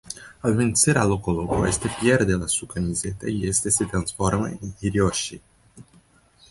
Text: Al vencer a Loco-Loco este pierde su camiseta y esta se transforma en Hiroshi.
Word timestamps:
Al 0.47 0.55
vencer 0.55 0.97
a 0.97 1.05
Loco-Loco 1.05 1.67
este 1.67 1.87
pierde 2.01 2.35
su 2.49 2.65
camiseta 2.65 3.29
y 3.29 3.47
esta 3.47 3.69
se 3.69 3.85
transforma 3.85 4.49
en 4.49 4.73
Hiroshi. 4.81 5.39